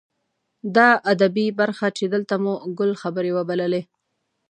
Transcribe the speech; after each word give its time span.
دا 0.75 0.89
ادبي 1.11 1.47
برخه 1.59 1.87
چې 1.97 2.03
دلته 2.13 2.35
مو 2.43 2.53
ګل 2.77 2.91
خبرې 3.01 3.31
وبللې. 3.37 3.81